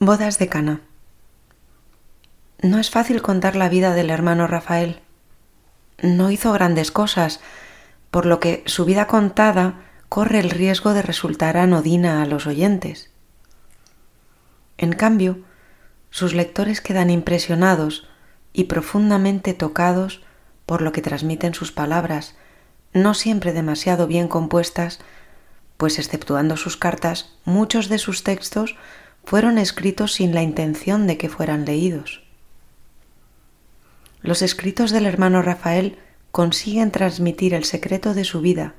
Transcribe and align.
Bodas 0.00 0.38
de 0.38 0.46
Cana. 0.46 0.80
No 2.62 2.78
es 2.78 2.88
fácil 2.88 3.20
contar 3.20 3.56
la 3.56 3.68
vida 3.68 3.94
del 3.94 4.10
hermano 4.10 4.46
Rafael. 4.46 5.00
No 6.00 6.30
hizo 6.30 6.52
grandes 6.52 6.92
cosas, 6.92 7.40
por 8.12 8.24
lo 8.24 8.38
que 8.38 8.62
su 8.66 8.84
vida 8.84 9.08
contada 9.08 9.74
corre 10.08 10.38
el 10.38 10.50
riesgo 10.50 10.94
de 10.94 11.02
resultar 11.02 11.56
anodina 11.56 12.22
a 12.22 12.26
los 12.26 12.46
oyentes. 12.46 13.10
En 14.76 14.92
cambio, 14.92 15.40
sus 16.10 16.32
lectores 16.32 16.80
quedan 16.80 17.10
impresionados 17.10 18.06
y 18.52 18.64
profundamente 18.64 19.52
tocados 19.52 20.22
por 20.64 20.80
lo 20.80 20.92
que 20.92 21.02
transmiten 21.02 21.54
sus 21.54 21.72
palabras, 21.72 22.36
no 22.92 23.14
siempre 23.14 23.52
demasiado 23.52 24.06
bien 24.06 24.28
compuestas, 24.28 25.00
pues 25.76 25.98
exceptuando 25.98 26.56
sus 26.56 26.76
cartas, 26.76 27.32
muchos 27.44 27.88
de 27.88 27.98
sus 27.98 28.22
textos 28.22 28.76
fueron 29.28 29.58
escritos 29.58 30.14
sin 30.14 30.34
la 30.34 30.40
intención 30.40 31.06
de 31.06 31.18
que 31.18 31.28
fueran 31.28 31.66
leídos. 31.66 32.22
Los 34.22 34.40
escritos 34.40 34.90
del 34.90 35.04
hermano 35.04 35.42
Rafael 35.42 35.98
consiguen 36.30 36.90
transmitir 36.90 37.52
el 37.52 37.64
secreto 37.64 38.14
de 38.14 38.24
su 38.24 38.40
vida, 38.40 38.74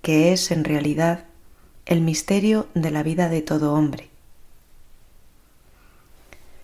que 0.00 0.32
es 0.32 0.50
en 0.50 0.64
realidad 0.64 1.26
el 1.84 2.00
misterio 2.00 2.68
de 2.72 2.90
la 2.90 3.02
vida 3.02 3.28
de 3.28 3.42
todo 3.42 3.74
hombre. 3.74 4.08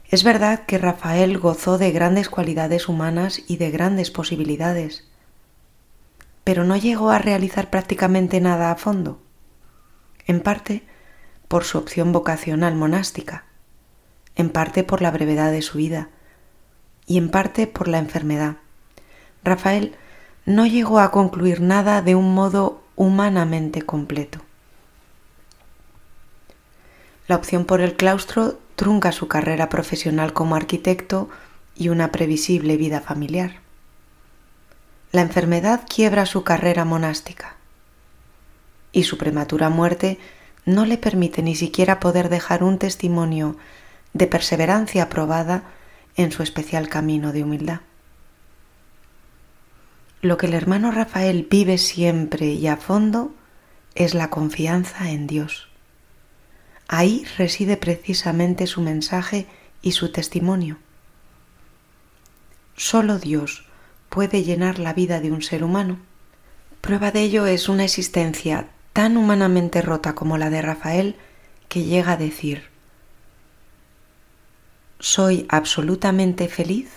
Es 0.09 0.25
verdad 0.25 0.65
que 0.65 0.79
Rafael 0.79 1.37
gozó 1.37 1.77
de 1.77 1.91
grandes 1.93 2.31
cualidades 2.31 2.89
humanas 2.89 3.43
y 3.47 3.59
de 3.59 3.71
grandes 3.71 4.11
posibilidades, 4.11 5.07
pero 6.45 6.65
no 6.65 6.79
llegó 6.79 7.11
a 7.11 7.19
realizar 7.19 7.69
prácticamente 7.69 8.41
nada 8.41 8.71
a 8.71 8.77
fondo, 8.77 9.21
en 10.27 10.41
parte 10.41 10.91
por 11.53 11.65
su 11.65 11.77
opción 11.77 12.13
vocacional 12.13 12.75
monástica, 12.77 13.45
en 14.37 14.49
parte 14.49 14.85
por 14.85 15.03
la 15.03 15.11
brevedad 15.11 15.53
de 15.53 15.61
su 15.61 15.77
vida 15.77 16.09
y 17.07 17.19
en 17.19 17.31
parte 17.31 17.67
por 17.67 17.89
la 17.89 17.99
enfermedad. 17.99 18.57
Rafael 19.45 19.95
no 20.47 20.65
llegó 20.65 20.99
a 20.99 21.11
concluir 21.11 21.61
nada 21.61 22.01
de 22.01 22.15
un 22.15 22.33
modo 22.33 22.81
humanamente 22.97 23.83
completo. 23.83 24.41
La 27.29 27.37
opción 27.37 27.67
por 27.67 27.83
el 27.83 27.97
claustro 27.97 28.59
trunca 28.75 29.13
su 29.13 29.29
carrera 29.29 29.69
profesional 29.69 30.33
como 30.33 30.57
arquitecto 30.57 31.29
y 31.77 31.91
una 31.91 32.13
previsible 32.13 32.79
vida 32.79 33.03
familiar. 33.03 33.57
La 35.11 35.21
enfermedad 35.21 35.83
quiebra 35.87 36.25
su 36.25 36.45
carrera 36.45 36.87
monástica 36.87 37.57
y 38.91 39.03
su 39.03 39.19
prematura 39.19 39.69
muerte 39.69 40.19
no 40.65 40.85
le 40.87 40.99
permite 40.99 41.43
ni 41.43 41.55
siquiera 41.55 42.01
poder 42.01 42.29
dejar 42.29 42.63
un 42.63 42.79
testimonio 42.79 43.57
de 44.13 44.27
perseverancia 44.27 45.09
probada 45.09 45.65
en 46.17 46.31
su 46.31 46.43
especial 46.43 46.89
camino 46.89 47.33
de 47.33 47.43
humildad. 47.43 47.81
Lo 50.21 50.37
que 50.37 50.47
el 50.47 50.55
hermano 50.55 50.93
Rafael 50.93 51.49
vive 51.51 51.79
siempre 51.79 52.47
y 52.47 52.67
a 52.69 52.77
fondo 52.77 53.35
es 53.95 54.15
la 54.15 54.31
confianza 54.31 55.11
en 55.11 55.27
Dios. 55.27 55.69
Ahí 56.87 57.25
reside 57.39 57.77
precisamente 57.77 58.67
su 58.67 58.83
mensaje 58.83 59.47
y 59.81 59.93
su 59.93 60.13
testimonio. 60.13 60.79
Solo 62.77 63.19
Dios 63.19 63.67
puede 64.09 64.45
llenar 64.45 64.79
la 64.79 64.93
vida 64.93 65.21
de 65.21 65.33
un 65.33 65.43
ser 65.43 65.65
humano. 65.65 65.99
Prueba 66.81 67.11
de 67.11 67.23
ello 67.23 67.47
es 67.47 67.69
una 67.69 67.85
existencia 67.85 68.69
tan 68.93 69.17
humanamente 69.17 69.83
rota 69.83 70.15
como 70.15 70.39
la 70.39 70.51
de 70.51 70.63
Rafael 70.63 71.17
que 71.69 71.85
llega 71.85 72.13
a 72.13 72.17
decir, 72.17 72.65
soy 74.99 75.47
absolutamente 75.49 76.49
feliz 76.49 76.91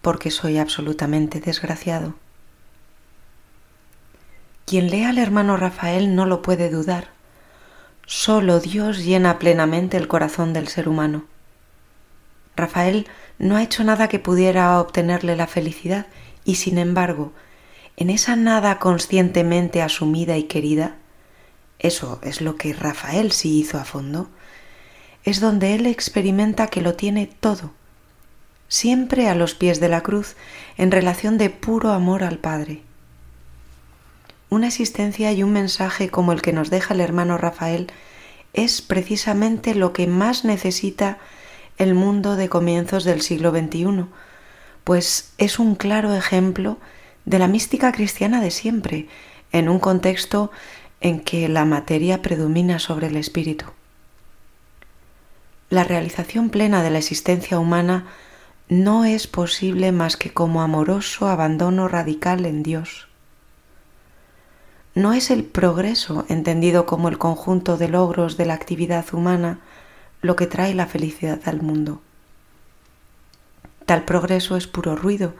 porque 0.00 0.30
soy 0.30 0.58
absolutamente 0.58 1.40
desgraciado. 1.40 2.14
Quien 4.66 4.90
lea 4.90 5.10
al 5.10 5.18
hermano 5.18 5.56
Rafael 5.56 6.14
no 6.14 6.26
lo 6.26 6.42
puede 6.42 6.70
dudar. 6.70 7.08
Solo 8.06 8.58
Dios 8.58 9.04
llena 9.04 9.38
plenamente 9.38 9.96
el 9.96 10.08
corazón 10.08 10.52
del 10.52 10.68
ser 10.68 10.88
humano. 10.88 11.24
Rafael 12.56 13.06
no 13.38 13.56
ha 13.56 13.62
hecho 13.62 13.84
nada 13.84 14.08
que 14.08 14.18
pudiera 14.18 14.80
obtenerle 14.80 15.36
la 15.36 15.46
felicidad 15.46 16.06
y 16.44 16.56
sin 16.56 16.78
embargo, 16.78 17.32
en 17.96 18.10
esa 18.10 18.34
nada 18.34 18.78
conscientemente 18.78 19.82
asumida 19.82 20.36
y 20.36 20.44
querida, 20.44 20.96
eso 21.82 22.20
es 22.22 22.40
lo 22.40 22.56
que 22.56 22.72
Rafael 22.72 23.32
sí 23.32 23.58
hizo 23.58 23.78
a 23.78 23.84
fondo, 23.84 24.28
es 25.24 25.40
donde 25.40 25.74
él 25.74 25.86
experimenta 25.86 26.68
que 26.68 26.80
lo 26.80 26.94
tiene 26.94 27.26
todo, 27.26 27.72
siempre 28.68 29.28
a 29.28 29.34
los 29.34 29.54
pies 29.54 29.80
de 29.80 29.88
la 29.88 30.02
cruz, 30.02 30.36
en 30.78 30.90
relación 30.90 31.38
de 31.38 31.50
puro 31.50 31.90
amor 31.90 32.24
al 32.24 32.38
Padre. 32.38 32.82
Una 34.48 34.68
existencia 34.68 35.32
y 35.32 35.42
un 35.42 35.52
mensaje 35.52 36.08
como 36.08 36.32
el 36.32 36.40
que 36.40 36.52
nos 36.52 36.70
deja 36.70 36.94
el 36.94 37.00
hermano 37.00 37.36
Rafael 37.36 37.90
es 38.52 38.82
precisamente 38.82 39.74
lo 39.74 39.92
que 39.92 40.06
más 40.06 40.44
necesita 40.44 41.18
el 41.78 41.94
mundo 41.94 42.36
de 42.36 42.48
comienzos 42.48 43.04
del 43.04 43.22
siglo 43.22 43.50
XXI, 43.50 44.06
pues 44.84 45.32
es 45.38 45.58
un 45.58 45.74
claro 45.74 46.14
ejemplo 46.14 46.78
de 47.24 47.38
la 47.38 47.48
mística 47.48 47.92
cristiana 47.92 48.40
de 48.40 48.50
siempre, 48.50 49.08
en 49.52 49.68
un 49.68 49.78
contexto 49.78 50.50
en 51.02 51.20
que 51.20 51.48
la 51.48 51.64
materia 51.64 52.22
predomina 52.22 52.78
sobre 52.78 53.08
el 53.08 53.16
espíritu. 53.16 53.66
La 55.68 55.84
realización 55.84 56.50
plena 56.50 56.82
de 56.82 56.90
la 56.90 56.98
existencia 56.98 57.58
humana 57.58 58.06
no 58.68 59.04
es 59.04 59.26
posible 59.26 59.92
más 59.92 60.16
que 60.16 60.32
como 60.32 60.62
amoroso 60.62 61.28
abandono 61.28 61.88
radical 61.88 62.46
en 62.46 62.62
Dios. 62.62 63.08
No 64.94 65.12
es 65.12 65.30
el 65.30 65.44
progreso, 65.44 66.24
entendido 66.28 66.86
como 66.86 67.08
el 67.08 67.18
conjunto 67.18 67.76
de 67.76 67.88
logros 67.88 68.36
de 68.36 68.46
la 68.46 68.54
actividad 68.54 69.06
humana, 69.12 69.58
lo 70.20 70.36
que 70.36 70.46
trae 70.46 70.74
la 70.74 70.86
felicidad 70.86 71.40
al 71.46 71.62
mundo. 71.62 72.00
Tal 73.86 74.04
progreso 74.04 74.56
es 74.56 74.66
puro 74.66 74.94
ruido, 74.94 75.34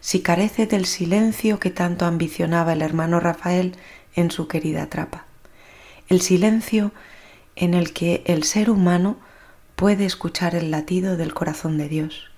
si 0.00 0.20
carece 0.20 0.66
del 0.66 0.86
silencio 0.86 1.58
que 1.60 1.70
tanto 1.70 2.06
ambicionaba 2.06 2.72
el 2.72 2.82
hermano 2.82 3.20
Rafael 3.20 3.76
en 4.16 4.30
su 4.30 4.48
querida 4.48 4.86
trapa. 4.86 5.24
El 6.08 6.20
silencio 6.20 6.92
en 7.54 7.74
el 7.74 7.92
que 7.92 8.22
el 8.26 8.42
ser 8.42 8.70
humano 8.70 9.16
puede 9.76 10.06
escuchar 10.06 10.54
el 10.54 10.70
latido 10.70 11.16
del 11.16 11.34
corazón 11.34 11.78
de 11.78 11.88
Dios. 11.88 12.30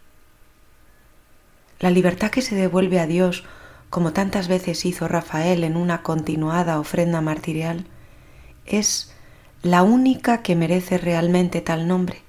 La 1.81 1.91
libertad 1.91 2.31
que 2.31 2.43
se 2.43 2.57
devuelve 2.57 2.99
a 2.99 3.07
Dios, 3.07 3.45
como 3.91 4.13
tantas 4.13 4.49
veces 4.49 4.85
hizo 4.85 5.07
Rafael 5.09 5.65
en 5.65 5.77
una 5.77 6.03
continuada 6.03 6.81
ofrenda 6.81 7.21
martirial, 7.21 7.87
es 8.67 9.13
la 9.63 9.83
única 9.83 10.43
que 10.43 10.57
merece 10.57 10.99
realmente 10.99 11.61
tal 11.61 11.87
nombre, 11.87 12.23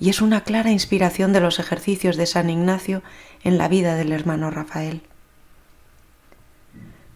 y 0.00 0.10
es 0.10 0.20
una 0.20 0.42
clara 0.42 0.70
inspiración 0.70 1.32
de 1.32 1.40
los 1.40 1.58
ejercicios 1.60 2.16
de 2.16 2.26
San 2.26 2.50
Ignacio 2.50 3.02
en 3.44 3.58
la 3.58 3.68
vida 3.68 3.94
del 3.94 4.12
hermano 4.12 4.50
Rafael 4.50 5.02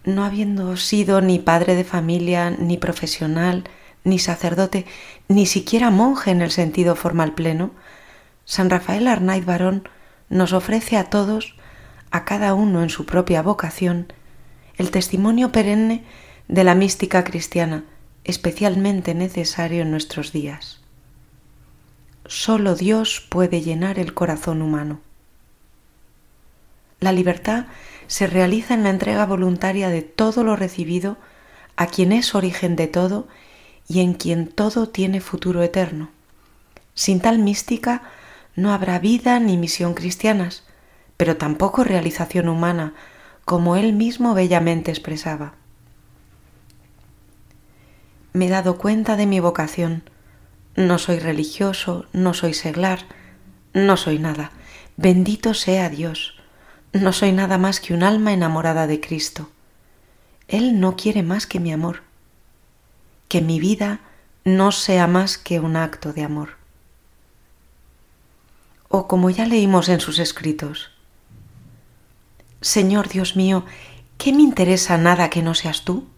no 0.09 0.25
habiendo 0.25 0.77
sido 0.77 1.21
ni 1.21 1.39
padre 1.39 1.75
de 1.75 1.85
familia, 1.85 2.51
ni 2.51 2.77
profesional, 2.77 3.65
ni 4.05 4.19
sacerdote, 4.19 4.87
ni 5.29 5.47
siquiera 5.47 5.91
monje 5.91 6.31
en 6.31 6.43
el 6.43 6.51
sentido 6.51 6.97
formal 6.97 7.35
pleno, 7.35 7.71
San 8.45 8.71
Rafael 8.71 9.07
Arnaiz 9.07 9.45
Barón 9.45 9.89
nos 10.31 10.53
ofrece 10.53 10.97
a 10.97 11.05
todos, 11.05 11.57
a 12.11 12.25
cada 12.25 12.55
uno 12.55 12.83
en 12.83 12.89
su 12.89 13.05
propia 13.05 13.43
vocación, 13.43 14.13
el 14.77 14.91
testimonio 14.91 15.53
perenne 15.53 16.05
de 16.49 16.65
la 16.65 16.75
mística 16.75 17.25
cristiana, 17.25 17.85
especialmente 18.25 19.15
necesario 19.15 19.83
en 19.83 19.91
nuestros 19.91 20.33
días. 20.33 20.81
Solo 22.27 22.75
Dios 22.75 23.27
puede 23.29 23.61
llenar 23.61 23.99
el 23.99 24.15
corazón 24.15 24.63
humano. 24.63 25.01
La 27.01 27.13
libertad 27.13 27.67
se 28.09 28.27
realiza 28.27 28.75
en 28.75 28.83
la 28.83 28.91
entrega 28.91 29.27
voluntaria 29.27 29.91
de 29.91 30.03
todo 30.03 30.43
lo 30.43 30.57
recibido 30.57 31.19
a 31.77 31.87
quien 31.87 32.11
es 32.11 32.35
origen 32.35 32.75
de 32.75 32.89
todo 32.89 33.29
y 33.87 34.01
en 34.01 34.15
quien 34.15 34.49
todo 34.49 34.89
tiene 34.89 35.21
futuro 35.21 35.63
eterno. 35.63 36.09
Sin 36.95 37.21
tal 37.21 37.39
mística 37.39 38.03
no 38.57 38.73
habrá 38.73 38.99
vida 38.99 39.39
ni 39.39 39.57
misión 39.57 39.95
cristianas, 39.95 40.65
pero 41.17 41.37
tampoco 41.37 41.85
realización 41.85 42.49
humana, 42.49 42.95
como 43.45 43.77
él 43.77 43.93
mismo 43.93 44.35
bellamente 44.35 44.91
expresaba. 44.91 45.53
Me 48.33 48.47
he 48.47 48.49
dado 48.49 48.79
cuenta 48.79 49.17
de 49.17 49.27
mi 49.27 49.39
vocación. 49.39 50.03
No 50.77 50.99
soy 50.99 51.19
religioso, 51.19 52.07
no 52.13 52.35
soy 52.35 52.55
seglar, 52.55 53.01
no 53.75 53.97
soy 53.97 54.19
nada. 54.19 54.51
Bendito 54.97 55.55
sea 55.55 55.89
Dios 55.89 56.38
no 56.93 57.13
soy 57.13 57.33
nada 57.33 57.59
más 57.59 57.81
que 57.81 57.95
un 57.95 58.03
alma 58.03 58.33
enamorada 58.33 58.87
de 58.87 59.01
Cristo. 59.01 59.51
Él 60.49 60.81
no 60.81 60.97
quiere 60.97 61.23
más 61.23 61.47
que 61.47 61.61
mi 61.61 61.73
amor. 61.73 62.03
Que 63.29 63.41
mi 63.43 63.61
vida 63.61 64.01
no 64.45 64.73
sea 64.73 65.07
más 65.07 65.37
que 65.39 65.61
un 65.61 65.77
acto 65.77 66.13
de 66.13 66.25
amor. 66.25 66.59
o 68.89 69.07
como 69.07 69.31
ya 69.31 69.47
leímos 69.47 69.89
en 69.89 70.01
sus 70.01 70.19
escritos. 70.19 70.91
Señor 72.61 73.09
Dios 73.09 73.37
mío, 73.37 73.65
¿qué 74.17 74.33
me 74.33 74.43
interesa 74.43 74.99
nada 74.99 75.31
que 75.31 75.43
no 75.43 75.55
seas 75.55 75.85
tú? 75.85 76.09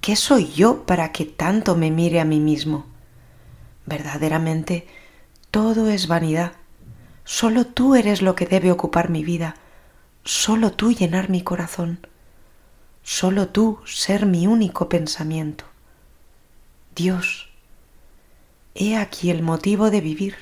¿Qué 0.00 0.16
soy 0.16 0.50
yo 0.52 0.84
para 0.84 1.12
que 1.12 1.24
tanto 1.24 1.76
me 1.76 1.90
mire 1.90 2.20
a 2.20 2.24
mí 2.24 2.40
mismo? 2.40 2.86
Verdaderamente, 3.86 4.86
todo 5.50 5.88
es 5.88 6.06
vanidad. 6.06 6.52
Solo 7.32 7.64
tú 7.64 7.94
eres 7.94 8.22
lo 8.22 8.34
que 8.34 8.44
debe 8.44 8.72
ocupar 8.72 9.08
mi 9.08 9.22
vida, 9.22 9.54
solo 10.24 10.72
tú 10.72 10.90
llenar 10.90 11.30
mi 11.30 11.42
corazón, 11.42 12.04
solo 13.04 13.46
tú 13.46 13.78
ser 13.86 14.26
mi 14.26 14.48
único 14.48 14.88
pensamiento. 14.88 15.64
Dios, 16.96 17.48
he 18.74 18.96
aquí 18.96 19.30
el 19.30 19.42
motivo 19.42 19.92
de 19.92 20.00
vivir, 20.00 20.34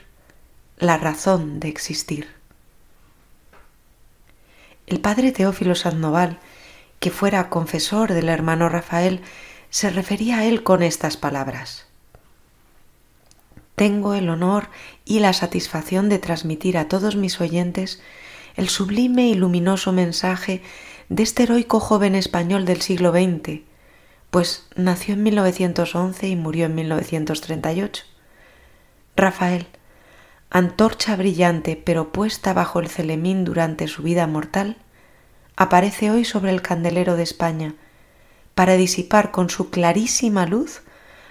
la 0.78 0.96
razón 0.96 1.60
de 1.60 1.68
existir. 1.68 2.26
El 4.86 4.98
padre 4.98 5.30
Teófilo 5.30 5.74
Sandoval, 5.74 6.38
que 7.00 7.10
fuera 7.10 7.50
confesor 7.50 8.14
del 8.14 8.30
hermano 8.30 8.70
Rafael, 8.70 9.20
se 9.68 9.90
refería 9.90 10.38
a 10.38 10.46
él 10.46 10.62
con 10.62 10.82
estas 10.82 11.18
palabras. 11.18 11.87
Tengo 13.78 14.14
el 14.14 14.28
honor 14.28 14.70
y 15.04 15.20
la 15.20 15.32
satisfacción 15.32 16.08
de 16.08 16.18
transmitir 16.18 16.76
a 16.76 16.88
todos 16.88 17.14
mis 17.14 17.40
oyentes 17.40 18.02
el 18.56 18.68
sublime 18.68 19.28
y 19.28 19.34
luminoso 19.34 19.92
mensaje 19.92 20.62
de 21.08 21.22
este 21.22 21.44
heroico 21.44 21.78
joven 21.78 22.16
español 22.16 22.64
del 22.64 22.82
siglo 22.82 23.12
XX, 23.12 23.60
pues 24.32 24.66
nació 24.74 25.14
en 25.14 25.22
1911 25.22 26.26
y 26.26 26.34
murió 26.34 26.66
en 26.66 26.74
1938. 26.74 28.02
Rafael, 29.14 29.68
antorcha 30.50 31.14
brillante 31.14 31.76
pero 31.76 32.10
puesta 32.10 32.52
bajo 32.52 32.80
el 32.80 32.88
celemín 32.88 33.44
durante 33.44 33.86
su 33.86 34.02
vida 34.02 34.26
mortal, 34.26 34.76
aparece 35.54 36.10
hoy 36.10 36.24
sobre 36.24 36.50
el 36.50 36.62
candelero 36.62 37.14
de 37.14 37.22
España 37.22 37.76
para 38.56 38.74
disipar 38.74 39.30
con 39.30 39.50
su 39.50 39.70
clarísima 39.70 40.46
luz 40.46 40.82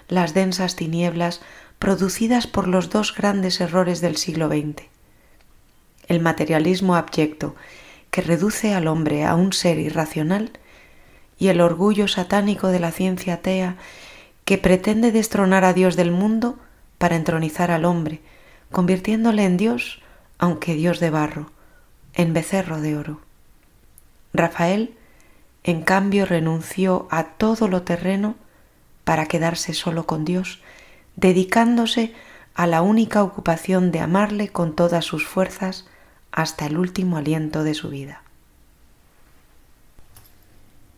las 0.08 0.34
densas 0.34 0.76
tinieblas 0.76 1.42
producidas 1.80 2.48
por 2.48 2.68
los 2.68 2.90
dos 2.90 3.14
grandes 3.14 3.62
errores 3.62 4.02
del 4.02 4.18
siglo 4.18 4.48
XX. 4.48 4.84
El 6.08 6.20
materialismo 6.20 6.96
abyecto, 6.96 7.56
que 8.12 8.22
reduce 8.22 8.74
al 8.74 8.88
hombre 8.88 9.26
a 9.26 9.36
un 9.36 9.54
ser 9.54 9.80
irracional, 9.80 10.52
y 11.38 11.50
el 11.50 11.62
orgullo 11.62 12.08
satánico 12.08 12.70
de 12.70 12.80
la 12.80 12.92
ciencia 12.92 13.36
atea, 13.36 13.76
que 14.46 14.58
pretende 14.58 15.12
destronar 15.12 15.66
a 15.66 15.74
Dios 15.74 15.96
del 15.96 16.12
mundo 16.12 16.58
para 16.98 17.16
entronizar 17.16 17.70
al 17.70 17.86
hombre, 17.86 18.22
convirtiéndole 18.72 19.44
en 19.44 19.58
Dios, 19.58 20.02
aunque 20.40 20.74
Dios 20.74 21.00
de 21.00 21.10
barro, 21.10 21.52
en 22.14 22.34
becerro 22.34 22.82
de 22.82 22.98
oro. 22.98 23.22
Rafael, 24.34 24.96
en 25.64 25.82
cambio, 25.82 26.26
renunció 26.26 27.08
a 27.12 27.26
todo 27.26 27.68
lo 27.68 27.84
terreno 27.84 28.36
para 29.08 29.28
quedarse 29.28 29.74
solo 29.74 30.06
con 30.06 30.26
Dios, 30.26 30.60
dedicándose 31.16 32.14
a 32.56 32.68
la 32.68 32.82
única 32.82 33.24
ocupación 33.24 33.94
de 33.94 34.02
amarle 34.02 34.50
con 34.50 34.76
todas 34.76 35.06
sus 35.06 35.26
fuerzas 35.26 35.88
hasta 36.34 36.66
el 36.66 36.78
último 36.78 37.16
aliento 37.16 37.64
de 37.64 37.74
su 37.74 37.88
vida. 37.88 38.22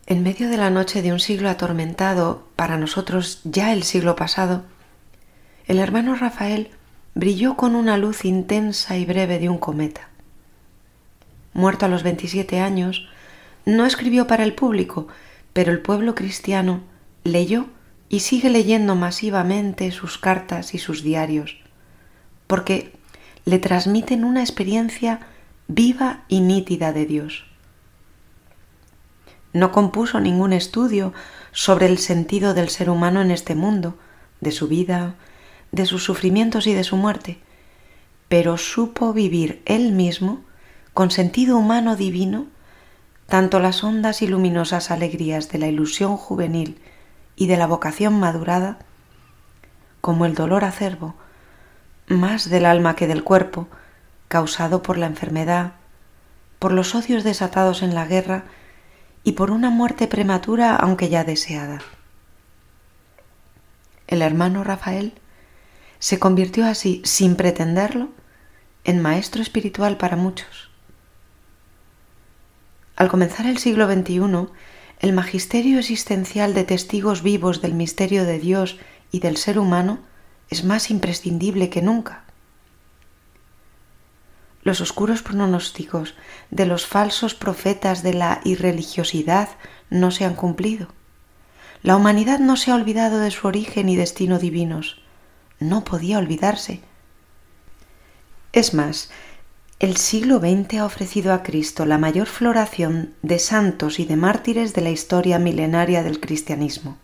En 0.06 0.24
medio 0.24 0.50
de 0.50 0.56
la 0.56 0.70
noche 0.70 1.02
de 1.02 1.12
un 1.12 1.20
siglo 1.20 1.48
atormentado, 1.48 2.48
para 2.56 2.78
nosotros 2.78 3.42
ya 3.44 3.72
el 3.72 3.84
siglo 3.84 4.16
pasado, 4.16 4.64
el 5.68 5.78
hermano 5.78 6.16
Rafael 6.16 6.72
brilló 7.14 7.56
con 7.56 7.76
una 7.76 7.96
luz 7.96 8.24
intensa 8.24 8.96
y 8.96 9.06
breve 9.06 9.38
de 9.38 9.48
un 9.48 9.58
cometa. 9.58 10.08
Muerto 11.52 11.86
a 11.86 11.88
los 11.88 12.02
27 12.02 12.58
años, 12.58 13.08
no 13.66 13.86
escribió 13.86 14.26
para 14.26 14.42
el 14.42 14.52
público, 14.52 15.06
pero 15.52 15.70
el 15.70 15.78
pueblo 15.78 16.16
cristiano 16.16 16.80
leyó 17.22 17.68
y 18.10 18.20
sigue 18.20 18.50
leyendo 18.50 18.96
masivamente 18.96 19.92
sus 19.92 20.18
cartas 20.18 20.74
y 20.74 20.78
sus 20.78 21.02
diarios, 21.02 21.56
porque 22.48 22.92
le 23.44 23.60
transmiten 23.60 24.24
una 24.24 24.40
experiencia 24.40 25.20
viva 25.68 26.24
y 26.28 26.40
nítida 26.40 26.92
de 26.92 27.06
Dios. 27.06 27.46
No 29.52 29.70
compuso 29.70 30.18
ningún 30.18 30.52
estudio 30.52 31.14
sobre 31.52 31.86
el 31.86 31.98
sentido 31.98 32.52
del 32.52 32.68
ser 32.68 32.90
humano 32.90 33.22
en 33.22 33.30
este 33.30 33.54
mundo, 33.54 33.96
de 34.40 34.50
su 34.50 34.66
vida, 34.66 35.14
de 35.70 35.86
sus 35.86 36.02
sufrimientos 36.02 36.66
y 36.66 36.74
de 36.74 36.82
su 36.82 36.96
muerte, 36.96 37.38
pero 38.28 38.58
supo 38.58 39.12
vivir 39.12 39.62
él 39.66 39.92
mismo, 39.92 40.42
con 40.94 41.12
sentido 41.12 41.56
humano 41.56 41.94
divino, 41.94 42.46
tanto 43.26 43.60
las 43.60 43.84
hondas 43.84 44.20
y 44.22 44.26
luminosas 44.26 44.90
alegrías 44.90 45.48
de 45.48 45.58
la 45.58 45.68
ilusión 45.68 46.16
juvenil 46.16 46.80
y 47.40 47.46
de 47.46 47.56
la 47.56 47.66
vocación 47.66 48.20
madurada, 48.20 48.76
como 50.02 50.26
el 50.26 50.34
dolor 50.34 50.62
acerbo, 50.62 51.14
más 52.06 52.50
del 52.50 52.66
alma 52.66 52.96
que 52.96 53.06
del 53.06 53.24
cuerpo, 53.24 53.66
causado 54.28 54.82
por 54.82 54.98
la 54.98 55.06
enfermedad, 55.06 55.72
por 56.58 56.70
los 56.70 56.94
odios 56.94 57.24
desatados 57.24 57.82
en 57.82 57.94
la 57.94 58.04
guerra 58.04 58.44
y 59.24 59.32
por 59.32 59.52
una 59.52 59.70
muerte 59.70 60.06
prematura 60.06 60.76
aunque 60.76 61.08
ya 61.08 61.24
deseada. 61.24 61.80
El 64.06 64.20
hermano 64.20 64.62
Rafael 64.62 65.14
se 65.98 66.18
convirtió 66.18 66.66
así, 66.66 67.00
sin 67.06 67.36
pretenderlo, 67.36 68.10
en 68.84 69.00
maestro 69.00 69.40
espiritual 69.40 69.96
para 69.96 70.16
muchos. 70.16 70.70
Al 72.96 73.08
comenzar 73.08 73.46
el 73.46 73.56
siglo 73.56 73.90
XXI, 73.90 74.50
el 75.00 75.12
magisterio 75.14 75.78
existencial 75.78 76.54
de 76.54 76.64
testigos 76.64 77.22
vivos 77.22 77.62
del 77.62 77.74
misterio 77.74 78.24
de 78.24 78.38
Dios 78.38 78.78
y 79.10 79.20
del 79.20 79.38
ser 79.38 79.58
humano 79.58 80.00
es 80.50 80.62
más 80.62 80.90
imprescindible 80.90 81.70
que 81.70 81.80
nunca. 81.80 82.24
Los 84.62 84.82
oscuros 84.82 85.22
pronósticos 85.22 86.14
de 86.50 86.66
los 86.66 86.86
falsos 86.86 87.34
profetas 87.34 88.02
de 88.02 88.12
la 88.12 88.42
irreligiosidad 88.44 89.48
no 89.88 90.10
se 90.10 90.26
han 90.26 90.34
cumplido. 90.34 90.88
La 91.82 91.96
humanidad 91.96 92.38
no 92.38 92.56
se 92.56 92.70
ha 92.70 92.74
olvidado 92.74 93.20
de 93.20 93.30
su 93.30 93.48
origen 93.48 93.88
y 93.88 93.96
destino 93.96 94.38
divinos 94.38 95.00
no 95.60 95.84
podía 95.84 96.18
olvidarse. 96.18 96.80
Es 98.52 98.74
más, 98.74 99.10
el 99.80 99.96
siglo 99.96 100.40
XX 100.40 100.74
ha 100.74 100.84
ofrecido 100.84 101.32
a 101.32 101.42
Cristo 101.42 101.86
la 101.86 101.96
mayor 101.96 102.26
floración 102.26 103.14
de 103.22 103.38
santos 103.38 103.98
y 103.98 104.04
de 104.04 104.14
mártires 104.14 104.74
de 104.74 104.82
la 104.82 104.90
historia 104.90 105.38
milenaria 105.38 106.02
del 106.02 106.20
cristianismo. 106.20 106.98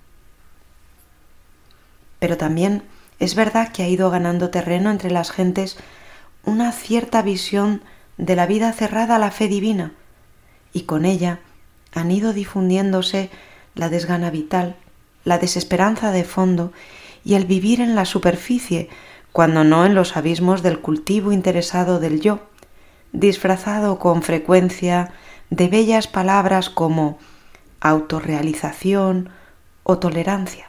Pero 2.19 2.37
también 2.37 2.83
es 3.19 3.35
verdad 3.35 3.73
que 3.73 3.83
ha 3.83 3.89
ido 3.89 4.11
ganando 4.11 4.51
terreno 4.51 4.91
entre 4.91 5.11
las 5.11 5.31
gentes 5.31 5.79
una 6.45 6.71
cierta 6.71 7.23
visión 7.23 7.81
de 8.19 8.37
la 8.37 8.47
vida 8.47 8.71
cerrada 8.75 9.17
a 9.17 9.19
la 9.19 9.31
fe 9.31 9.49
divina, 9.49 9.93
y 10.75 10.83
con 10.83 11.07
ella 11.07 11.41
han 11.95 12.11
ido 12.11 12.35
difundiéndose 12.35 13.31
la 13.75 13.89
desgana 13.89 14.29
vital, 14.29 14.77
la 15.25 15.39
desesperanza 15.39 16.11
de 16.11 16.25
fondo 16.25 16.73
y 17.25 17.35
el 17.37 17.47
vivir 17.47 17.81
en 17.81 17.95
la 17.95 18.05
superficie, 18.05 18.91
cuando 19.33 19.65
no 19.65 19.87
en 19.87 19.95
los 19.95 20.15
abismos 20.19 20.63
del 20.63 20.81
cultivo 20.81 21.33
interesado 21.33 22.01
del 22.01 22.21
yo, 22.21 22.41
disfrazado 23.17 23.99
con 23.99 24.23
frecuencia 24.23 25.11
de 25.49 25.69
bellas 25.69 26.07
palabras 26.07 26.69
como 26.69 27.19
autorrealización 27.81 29.31
o 29.85 29.99
tolerancia. 29.99 30.67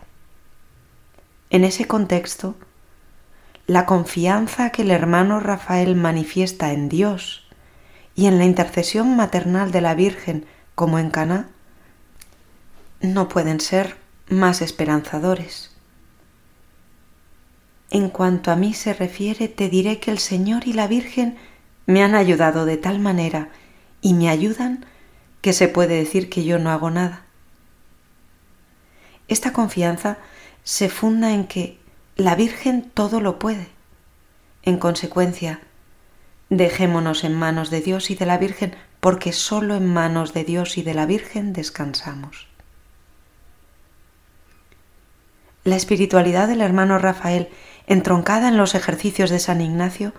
En 1.50 1.66
ese 1.66 1.86
contexto, 1.86 2.56
la 3.66 3.86
confianza 3.86 4.70
que 4.70 4.84
el 4.84 4.92
hermano 4.92 5.42
Rafael 5.42 5.96
manifiesta 5.96 6.72
en 6.72 6.88
Dios 6.88 7.46
y 8.16 8.27
en 8.27 8.38
la 8.38 8.46
intercesión 8.46 9.18
maternal 9.18 9.72
de 9.72 9.82
la 9.82 9.94
Virgen 9.94 10.46
como 10.74 11.00
en 11.00 11.10
Caná 11.10 11.50
no 13.01 13.27
pueden 13.27 13.60
ser 13.60 13.98
más 14.30 14.62
esperanzadores. 14.62 15.75
En 17.89 18.10
cuanto 18.10 18.51
a 18.51 18.56
mí 18.56 18.74
se 18.74 18.94
refiere, 18.94 19.50
te 19.50 19.70
diré 19.70 20.00
que 20.00 20.12
el 20.12 20.20
Señor 20.20 20.66
y 20.66 20.74
la 20.74 20.88
Virgen 20.88 21.38
me 21.88 22.03
han 22.03 22.13
ayudado 22.13 22.65
de 22.65 22.77
tal 22.77 23.00
manera 23.00 23.50
y 24.01 24.13
me 24.13 24.29
ayudan 24.29 24.86
que 25.41 25.53
se 25.53 25.67
puede 25.67 25.96
decir 25.96 26.29
que 26.29 26.44
yo 26.44 26.60
no 26.60 26.70
hago 26.70 26.91
nada. 26.91 27.24
Esta 29.27 29.53
confianza 29.53 30.17
se 30.63 30.89
funda 30.89 31.34
en 31.34 31.48
que 31.48 31.79
la 32.15 32.36
Virgen 32.36 32.91
todo 32.94 33.20
lo 33.22 33.39
puede. 33.39 33.70
En 34.63 34.77
consecuencia, 34.77 35.62
dejémonos 36.50 37.24
en 37.24 37.34
manos 37.34 37.70
de 37.70 37.82
Dios 37.82 38.10
y 38.10 38.15
de 38.15 38.25
la 38.25 38.38
Virgen, 38.38 38.75
porque 39.00 39.32
sólo 39.32 39.75
en 39.75 39.86
manos 39.86 40.34
de 40.34 40.44
Dios 40.44 40.77
y 40.77 40.84
de 40.84 40.94
la 40.94 41.06
Virgen 41.06 41.53
descansamos. 41.53 42.48
La 45.63 45.75
espiritualidad 45.75 46.48
del 46.48 46.62
hermano 46.62 46.98
Rafael 46.98 47.50
entroncada 47.88 48.50
en 48.50 48.58
los 48.58 48.75
ejercicios 48.75 49.29
de 49.29 49.39
San 49.39 49.62
Ignacio, 49.62 50.13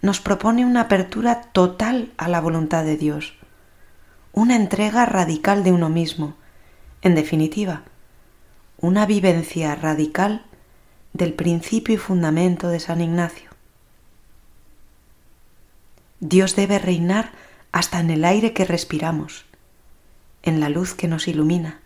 nos 0.00 0.20
propone 0.20 0.64
una 0.64 0.82
apertura 0.82 1.42
total 1.52 2.12
a 2.16 2.28
la 2.28 2.40
voluntad 2.40 2.84
de 2.84 2.96
Dios, 2.96 3.34
una 4.32 4.56
entrega 4.56 5.06
radical 5.06 5.64
de 5.64 5.72
uno 5.72 5.88
mismo, 5.88 6.34
en 7.02 7.14
definitiva, 7.14 7.82
una 8.80 9.06
vivencia 9.06 9.74
radical 9.74 10.44
del 11.12 11.34
principio 11.34 11.94
y 11.94 11.98
fundamento 11.98 12.68
de 12.68 12.78
San 12.78 13.00
Ignacio. 13.00 13.50
Dios 16.20 16.54
debe 16.54 16.78
reinar 16.78 17.32
hasta 17.72 18.00
en 18.00 18.10
el 18.10 18.24
aire 18.24 18.52
que 18.52 18.64
respiramos, 18.64 19.44
en 20.42 20.60
la 20.60 20.68
luz 20.68 20.94
que 20.94 21.08
nos 21.08 21.28
ilumina. 21.28 21.80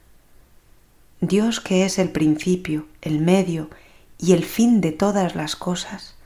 Dios 1.21 1.61
que 1.61 1.85
es 1.85 1.99
el 1.99 2.11
principio, 2.11 2.87
el 3.01 3.21
medio 3.21 3.71
y 4.19 4.33
el 4.33 4.45
fin 4.45 4.81
de 4.81 4.93
todas 4.93 5.35
las 5.35 5.57
cosas, 5.57 6.17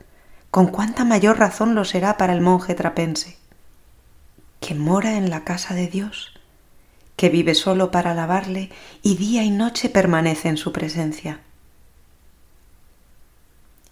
con 0.51 0.67
cuánta 0.67 1.03
mayor 1.03 1.37
razón 1.39 1.75
lo 1.75 1.85
será 1.85 2.17
para 2.17 2.33
el 2.33 2.41
monje 2.41 2.73
trapense, 2.75 3.37
que 4.59 4.75
mora 4.75 5.17
en 5.17 5.29
la 5.29 5.43
casa 5.43 5.73
de 5.75 5.87
Dios, 5.87 6.33
que 7.15 7.29
vive 7.29 7.55
solo 7.55 7.91
para 7.91 8.11
alabarle 8.11 8.69
y 9.01 9.17
día 9.17 9.43
y 9.43 9.49
noche 9.49 9.89
permanece 9.89 10.49
en 10.49 10.57
su 10.57 10.71
presencia. 10.71 11.41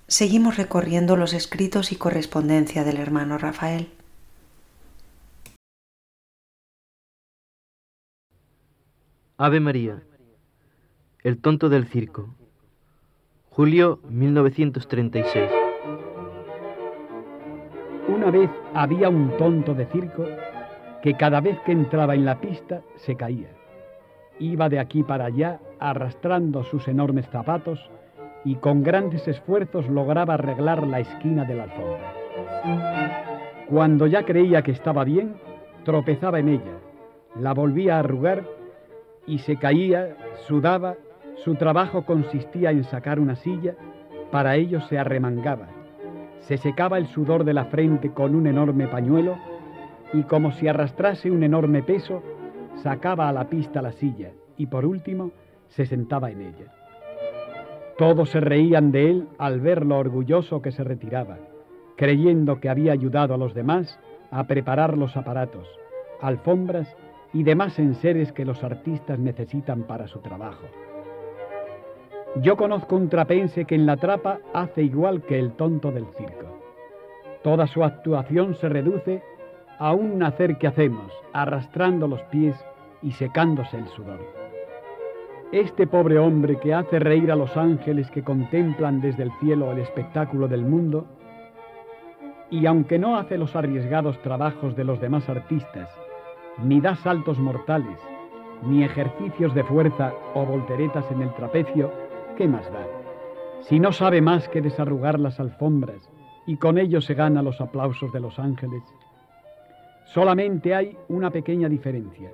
Seguimos 0.07 0.57
recorriendo 0.57 1.15
los 1.15 1.33
escritos 1.33 1.91
y 1.91 1.95
correspondencia 1.95 2.83
del 2.83 2.97
hermano 2.97 3.39
Rafael. 3.39 3.91
Ave 9.37 9.59
María, 9.59 10.01
el 11.23 11.41
tonto 11.41 11.67
del 11.67 11.87
circo, 11.87 12.33
julio 13.49 13.99
1936. 14.07 15.64
Una 18.25 18.39
vez 18.39 18.49
había 18.73 19.07
un 19.07 19.37
tonto 19.37 19.75
de 19.75 19.85
circo 19.85 20.25
que 21.03 21.13
cada 21.13 21.41
vez 21.41 21.59
que 21.59 21.71
entraba 21.71 22.15
en 22.15 22.25
la 22.25 22.41
pista 22.41 22.81
se 22.95 23.15
caía. 23.15 23.49
Iba 24.39 24.67
de 24.67 24.79
aquí 24.79 25.03
para 25.03 25.25
allá 25.25 25.59
arrastrando 25.77 26.63
sus 26.63 26.87
enormes 26.87 27.27
zapatos 27.27 27.91
y 28.43 28.55
con 28.55 28.81
grandes 28.81 29.27
esfuerzos 29.27 29.87
lograba 29.89 30.33
arreglar 30.33 30.87
la 30.87 31.01
esquina 31.01 31.45
de 31.45 31.53
la 31.53 31.63
alfombra. 31.65 32.13
Cuando 33.69 34.07
ya 34.07 34.25
creía 34.25 34.63
que 34.63 34.71
estaba 34.71 35.03
bien, 35.03 35.35
tropezaba 35.83 36.39
en 36.39 36.49
ella, 36.49 36.79
la 37.39 37.53
volvía 37.53 37.97
a 37.97 37.99
arrugar 37.99 38.43
y 39.27 39.37
se 39.37 39.57
caía, 39.57 40.17
sudaba, 40.47 40.95
su 41.35 41.53
trabajo 41.53 42.07
consistía 42.07 42.71
en 42.71 42.85
sacar 42.85 43.19
una 43.19 43.35
silla, 43.35 43.75
para 44.31 44.55
ello 44.55 44.81
se 44.81 44.97
arremangaba 44.97 45.67
se 46.41 46.57
secaba 46.57 46.97
el 46.97 47.07
sudor 47.07 47.43
de 47.43 47.53
la 47.53 47.65
frente 47.65 48.11
con 48.11 48.35
un 48.35 48.47
enorme 48.47 48.87
pañuelo 48.87 49.37
y 50.13 50.23
como 50.23 50.51
si 50.51 50.67
arrastrase 50.67 51.31
un 51.31 51.43
enorme 51.43 51.83
peso, 51.83 52.21
sacaba 52.83 53.27
a 53.29 53.33
la 53.33 53.49
pista 53.49 53.81
la 53.81 53.91
silla 53.91 54.31
y 54.57 54.67
por 54.67 54.85
último 54.85 55.31
se 55.67 55.85
sentaba 55.85 56.31
en 56.31 56.41
ella. 56.41 56.73
Todos 57.97 58.29
se 58.29 58.39
reían 58.39 58.91
de 58.91 59.09
él 59.09 59.27
al 59.37 59.59
ver 59.61 59.85
lo 59.85 59.97
orgulloso 59.97 60.61
que 60.61 60.71
se 60.71 60.83
retiraba, 60.83 61.37
creyendo 61.95 62.59
que 62.59 62.69
había 62.69 62.91
ayudado 62.91 63.33
a 63.33 63.37
los 63.37 63.53
demás 63.53 63.99
a 64.31 64.45
preparar 64.47 64.97
los 64.97 65.15
aparatos, 65.15 65.67
alfombras 66.21 66.95
y 67.33 67.43
demás 67.43 67.79
enseres 67.79 68.31
que 68.31 68.45
los 68.45 68.63
artistas 68.63 69.19
necesitan 69.19 69.83
para 69.83 70.07
su 70.07 70.19
trabajo. 70.19 70.65
Yo 72.41 72.57
conozco 72.57 72.97
un 72.97 73.07
trapense 73.07 73.63
que 73.63 73.75
en 73.75 73.85
la 73.85 73.95
trapa 73.95 74.39
hace 74.53 74.83
igual 74.83 75.21
que 75.21 75.39
el 75.39 75.53
tonto 75.53 75.91
del 75.91 76.05
circo. 76.17 76.59
Toda 77.43 77.65
su 77.65 77.83
actuación 77.83 78.55
se 78.55 78.67
reduce 78.67 79.23
a 79.79 79.93
un 79.93 80.21
hacer 80.21 80.57
que 80.57 80.67
hacemos, 80.67 81.11
arrastrando 81.31 82.07
los 82.07 82.21
pies 82.23 82.55
y 83.01 83.11
secándose 83.11 83.77
el 83.77 83.87
sudor. 83.87 84.19
Este 85.53 85.87
pobre 85.87 86.19
hombre 86.19 86.59
que 86.59 86.73
hace 86.73 86.99
reír 86.99 87.31
a 87.31 87.35
los 87.35 87.55
ángeles 87.55 88.11
que 88.11 88.23
contemplan 88.23 88.99
desde 88.99 89.23
el 89.23 89.31
cielo 89.39 89.71
el 89.71 89.79
espectáculo 89.79 90.49
del 90.49 90.63
mundo, 90.63 91.05
y 92.49 92.65
aunque 92.65 92.99
no 92.99 93.17
hace 93.17 93.37
los 93.37 93.55
arriesgados 93.55 94.21
trabajos 94.21 94.75
de 94.75 94.83
los 94.83 94.99
demás 94.99 95.29
artistas, 95.29 95.89
ni 96.61 96.81
da 96.81 96.95
saltos 96.95 97.39
mortales, 97.39 97.99
ni 98.63 98.83
ejercicios 98.83 99.53
de 99.55 99.63
fuerza 99.63 100.13
o 100.33 100.45
volteretas 100.45 101.09
en 101.11 101.21
el 101.21 101.33
trapecio, 101.35 102.04
¿qué 102.35 102.47
más 102.47 102.71
da? 102.71 102.85
Si 103.61 103.79
no 103.79 103.91
sabe 103.91 104.21
más 104.21 104.47
que 104.49 104.61
desarrugar 104.61 105.19
las 105.19 105.39
alfombras 105.39 106.09
y 106.45 106.57
con 106.57 106.77
ello 106.77 107.01
se 107.01 107.13
gana 107.13 107.41
los 107.41 107.59
aplausos 107.61 108.11
de 108.13 108.19
los 108.19 108.37
ángeles. 108.37 108.83
Solamente 110.05 110.75
hay 110.75 110.97
una 111.07 111.31
pequeña 111.31 111.67
diferencia. 111.67 112.31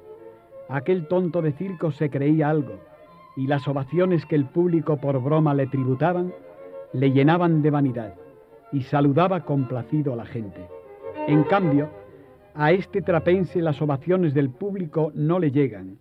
Aquel 0.68 1.08
tonto 1.08 1.42
de 1.42 1.54
circo 1.54 1.92
se 1.92 2.10
creía 2.10 2.50
algo 2.50 2.80
y 3.38 3.48
las 3.48 3.68
ovaciones 3.68 4.26
que 4.26 4.36
el 4.36 4.46
público 4.46 4.98
por 4.98 5.22
broma 5.22 5.54
le 5.54 5.68
tributaban 5.68 6.34
le 6.94 7.12
llenaban 7.12 7.62
de 7.62 7.72
vanidad 7.72 8.16
y 8.74 8.82
saludaba 8.82 9.46
complacido 9.46 10.14
a 10.14 10.18
la 10.18 10.26
gente. 10.26 10.68
En 11.28 11.44
cambio, 11.44 11.90
a 12.54 12.72
este 12.72 13.02
trapense 13.02 13.62
las 13.62 13.82
ovaciones 13.82 14.34
del 14.34 14.50
público 14.50 15.12
no 15.16 15.40
le 15.40 15.52
llegan. 15.52 15.98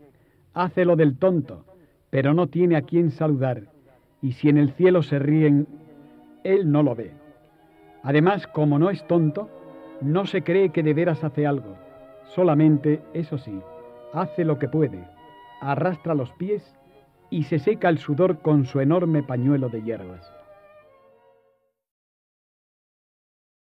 Hace 0.54 0.84
lo 0.84 0.96
del 0.96 1.16
tonto, 1.18 1.64
pero 2.10 2.34
no 2.34 2.48
tiene 2.48 2.76
a 2.76 2.82
quien 2.82 3.10
saludar 3.10 3.68
y 4.22 4.32
si 4.32 4.48
en 4.48 4.58
el 4.58 4.72
cielo 4.72 5.02
se 5.02 5.18
ríen, 5.18 5.66
él 6.44 6.70
no 6.70 6.82
lo 6.82 6.94
ve. 6.94 7.12
Además, 8.02 8.46
como 8.46 8.78
no 8.78 8.90
es 8.90 9.06
tonto, 9.06 9.48
no 10.00 10.26
se 10.26 10.42
cree 10.42 10.70
que 10.70 10.82
de 10.82 10.94
veras 10.94 11.22
hace 11.24 11.46
algo. 11.46 11.76
Solamente, 12.24 13.02
eso 13.12 13.38
sí, 13.38 13.60
hace 14.12 14.44
lo 14.44 14.58
que 14.58 14.68
puede, 14.68 15.04
arrastra 15.60 16.14
los 16.14 16.32
pies 16.32 16.76
y 17.28 17.44
se 17.44 17.58
seca 17.58 17.88
el 17.88 17.98
sudor 17.98 18.38
con 18.38 18.64
su 18.64 18.80
enorme 18.80 19.22
pañuelo 19.22 19.68
de 19.68 19.82
hierbas. 19.82 20.39